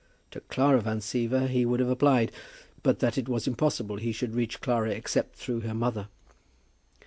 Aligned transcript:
To 0.31 0.39
Clara 0.39 0.81
Van 0.81 0.97
Siever 0.97 1.47
he 1.47 1.63
would 1.63 1.79
have 1.79 1.89
applied, 1.89 2.31
but 2.81 2.97
that 3.01 3.19
it 3.19 3.29
was 3.29 3.45
impossible 3.45 3.97
he 3.97 4.11
should 4.11 4.33
reach 4.33 4.59
Clara 4.59 4.89
except 4.89 5.35
through 5.35 5.59
her 5.59 5.75
mother. 5.75 6.07